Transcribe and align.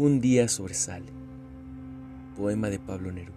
Un 0.00 0.20
día 0.20 0.46
sobresale. 0.46 1.10
Poema 2.36 2.70
de 2.70 2.78
Pablo 2.78 3.10
Neruda. 3.10 3.34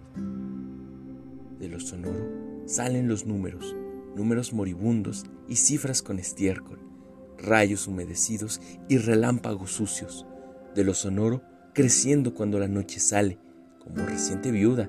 De 1.58 1.66
lo 1.66 1.80
sonoro 1.80 2.24
salen 2.66 3.08
los 3.08 3.26
números, 3.26 3.74
números 4.14 4.52
moribundos 4.52 5.26
y 5.48 5.56
cifras 5.56 6.02
con 6.02 6.20
estiércol, 6.20 6.78
rayos 7.36 7.88
humedecidos 7.88 8.60
y 8.88 8.98
relámpagos 8.98 9.72
sucios. 9.72 10.24
De 10.76 10.84
lo 10.84 10.94
sonoro 10.94 11.42
creciendo 11.74 12.32
cuando 12.32 12.60
la 12.60 12.68
noche 12.68 13.00
sale, 13.00 13.40
como 13.80 14.06
reciente 14.06 14.52
viuda, 14.52 14.88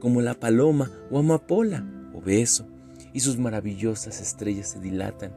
como 0.00 0.22
la 0.22 0.34
paloma 0.34 0.90
o 1.08 1.20
amapola 1.20 1.86
o 2.12 2.20
beso, 2.20 2.66
y 3.12 3.20
sus 3.20 3.38
maravillosas 3.38 4.20
estrellas 4.20 4.70
se 4.70 4.80
dilatan. 4.80 5.30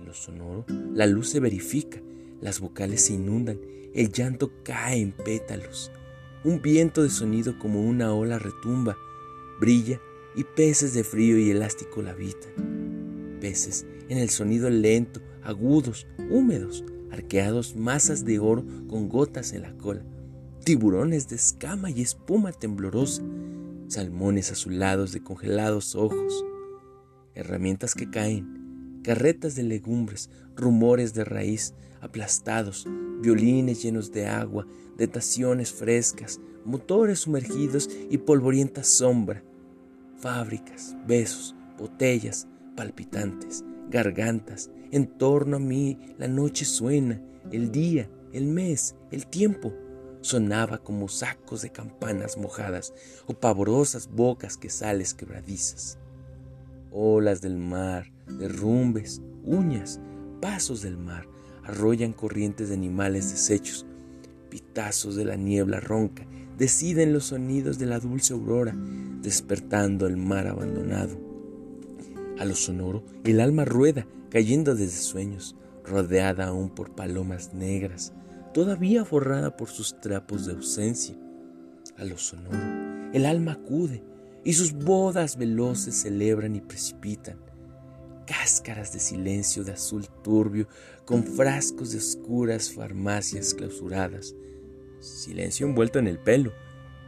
En 0.00 0.04
lo 0.04 0.14
sonoro 0.14 0.66
la 0.68 1.06
luz 1.06 1.28
se 1.28 1.38
verifica, 1.38 2.00
las 2.40 2.60
vocales 2.60 3.06
se 3.06 3.14
inundan 3.14 3.58
el 3.94 4.10
llanto 4.10 4.50
cae 4.64 5.00
en 5.00 5.12
pétalos. 5.12 5.92
Un 6.42 6.60
viento 6.60 7.02
de 7.02 7.10
sonido 7.10 7.58
como 7.60 7.80
una 7.80 8.12
ola 8.12 8.40
retumba, 8.40 8.96
brilla 9.60 10.00
y 10.34 10.42
peces 10.42 10.94
de 10.94 11.04
frío 11.04 11.38
y 11.38 11.50
elástico 11.50 12.02
la 12.02 12.10
habitan. 12.10 13.38
Peces 13.40 13.86
en 14.08 14.18
el 14.18 14.30
sonido 14.30 14.68
lento, 14.68 15.20
agudos, 15.44 16.08
húmedos, 16.28 16.84
arqueados 17.12 17.76
masas 17.76 18.24
de 18.24 18.40
oro 18.40 18.64
con 18.88 19.08
gotas 19.08 19.52
en 19.52 19.62
la 19.62 19.76
cola. 19.76 20.02
Tiburones 20.64 21.28
de 21.28 21.36
escama 21.36 21.88
y 21.90 22.02
espuma 22.02 22.50
temblorosa, 22.50 23.22
salmones 23.86 24.50
azulados 24.50 25.12
de 25.12 25.22
congelados 25.22 25.94
ojos. 25.94 26.44
Herramientas 27.36 27.94
que 27.94 28.10
caen, 28.10 28.63
carretas 29.04 29.54
de 29.54 29.62
legumbres, 29.62 30.30
rumores 30.56 31.14
de 31.14 31.24
raíz, 31.24 31.74
aplastados, 32.00 32.86
violines 33.20 33.82
llenos 33.82 34.10
de 34.10 34.26
agua, 34.26 34.66
detaciones 34.96 35.72
frescas, 35.72 36.40
motores 36.64 37.20
sumergidos 37.20 37.88
y 38.10 38.18
polvorienta 38.18 38.82
sombra, 38.82 39.44
fábricas, 40.18 40.96
besos, 41.06 41.54
botellas, 41.78 42.48
palpitantes, 42.76 43.62
gargantas, 43.90 44.70
en 44.90 45.06
torno 45.06 45.56
a 45.56 45.60
mí 45.60 45.98
la 46.18 46.26
noche 46.26 46.64
suena, 46.64 47.20
el 47.52 47.70
día, 47.70 48.08
el 48.32 48.46
mes, 48.46 48.96
el 49.10 49.26
tiempo, 49.26 49.72
sonaba 50.22 50.78
como 50.78 51.08
sacos 51.08 51.60
de 51.60 51.70
campanas 51.70 52.38
mojadas 52.38 52.94
o 53.26 53.34
pavorosas 53.34 54.08
bocas 54.08 54.56
que 54.56 54.70
sales 54.70 55.12
quebradizas. 55.12 55.98
Olas 56.96 57.40
del 57.40 57.56
mar, 57.56 58.12
derrumbes, 58.38 59.20
uñas, 59.42 60.00
pasos 60.40 60.80
del 60.80 60.96
mar, 60.96 61.26
arrollan 61.64 62.12
corrientes 62.12 62.68
de 62.68 62.74
animales 62.76 63.32
deshechos. 63.32 63.84
Pitazos 64.48 65.16
de 65.16 65.24
la 65.24 65.34
niebla 65.34 65.80
ronca 65.80 66.24
deciden 66.56 67.12
los 67.12 67.24
sonidos 67.24 67.80
de 67.80 67.86
la 67.86 67.98
dulce 67.98 68.32
aurora, 68.32 68.76
despertando 69.22 70.06
el 70.06 70.16
mar 70.16 70.46
abandonado. 70.46 71.18
A 72.38 72.44
lo 72.44 72.54
sonoro, 72.54 73.02
el 73.24 73.40
alma 73.40 73.64
rueda, 73.64 74.06
cayendo 74.30 74.76
desde 74.76 74.98
sueños, 74.98 75.56
rodeada 75.84 76.46
aún 76.46 76.70
por 76.70 76.94
palomas 76.94 77.54
negras, 77.54 78.12
todavía 78.52 79.04
forrada 79.04 79.56
por 79.56 79.68
sus 79.68 80.00
trapos 80.00 80.46
de 80.46 80.52
ausencia. 80.52 81.16
A 81.96 82.04
lo 82.04 82.18
sonoro, 82.18 83.10
el 83.12 83.26
alma 83.26 83.52
acude, 83.52 84.04
y 84.44 84.52
sus 84.52 84.72
bodas 84.72 85.36
veloces 85.36 85.96
celebran 85.96 86.54
y 86.54 86.60
precipitan. 86.60 87.38
Cáscaras 88.26 88.92
de 88.92 89.00
silencio 89.00 89.64
de 89.64 89.72
azul 89.72 90.06
turbio 90.22 90.68
con 91.04 91.24
frascos 91.24 91.92
de 91.92 91.98
oscuras 91.98 92.72
farmacias 92.72 93.54
clausuradas, 93.54 94.34
silencio 95.00 95.66
envuelto 95.66 95.98
en 95.98 96.06
el 96.06 96.18
pelo, 96.18 96.52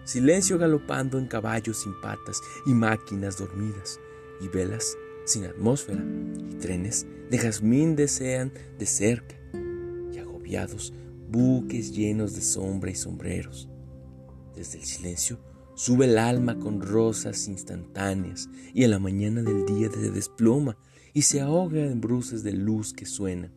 silencio 0.05 0.59
galopando 0.59 1.19
en 1.19 1.27
caballos 1.27 1.83
sin 1.83 1.99
patas 2.00 2.41
y 2.66 2.75
máquinas 2.75 3.39
dormidas, 3.39 3.99
y 4.41 4.49
velas 4.49 4.97
sin 5.25 5.44
atmósfera, 5.44 6.05
y 6.50 6.55
trenes 6.56 7.06
de 7.31 7.39
jazmín 7.39 7.97
desean 7.97 8.53
de 8.78 8.87
cerca, 8.87 9.37
y 10.12 10.19
agobiados 10.19 10.93
buques 11.28 11.93
llenos 11.93 12.34
de 12.34 12.43
sombra 12.43 12.91
y 12.91 12.94
sombreros. 12.94 13.69
Desde 14.55 14.78
el 14.78 14.84
silencio 14.84 15.39
sube 15.76 16.06
el 16.06 16.16
alma 16.16 16.59
con 16.59 16.81
rosas 16.81 17.47
instantáneas, 17.48 18.48
y 18.75 18.82
en 18.82 18.91
la 18.91 18.98
mañana 18.98 19.42
del 19.42 19.66
día 19.66 19.91
se 19.91 20.10
desploma 20.10 20.76
y 21.12 21.22
se 21.22 21.41
ahoga 21.41 21.84
en 21.84 22.00
bruces 22.00 22.42
de 22.42 22.53
luz 22.53 22.92
que 22.92 23.06
suenan. 23.06 23.53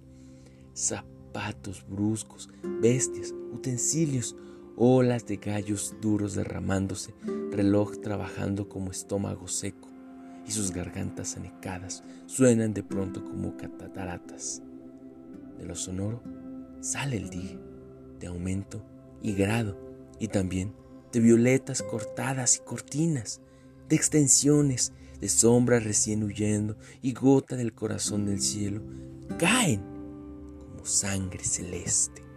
Zapatos 0.75 1.85
bruscos, 1.87 2.49
bestias, 2.81 3.33
utensilios, 3.53 4.35
olas 4.75 5.25
de 5.25 5.37
gallos 5.37 5.95
duros 6.01 6.35
derramándose, 6.35 7.13
reloj 7.51 7.99
trabajando 8.01 8.67
como 8.67 8.91
estómago 8.91 9.47
seco, 9.47 9.87
y 10.45 10.51
sus 10.51 10.71
gargantas 10.71 11.37
anecadas 11.37 12.03
suenan 12.25 12.73
de 12.73 12.83
pronto 12.83 13.23
como 13.23 13.55
cataratas. 13.55 14.61
De 15.57 15.65
lo 15.65 15.75
sonoro 15.75 16.21
sale 16.81 17.15
el 17.15 17.29
día, 17.29 17.57
de 18.19 18.27
aumento 18.27 18.85
y 19.21 19.33
grado, 19.33 19.77
y 20.19 20.27
también 20.27 20.73
de 21.11 21.19
violetas 21.19 21.81
cortadas 21.81 22.57
y 22.57 22.59
cortinas, 22.59 23.41
de 23.87 23.95
extensiones 23.95 24.93
de 25.19 25.29
sombra 25.29 25.79
recién 25.79 26.23
huyendo 26.23 26.77
y 27.01 27.13
gota 27.13 27.55
del 27.55 27.73
corazón 27.73 28.25
del 28.25 28.41
cielo, 28.41 28.81
caen 29.37 29.81
como 30.59 30.85
sangre 30.85 31.43
celeste. 31.43 32.28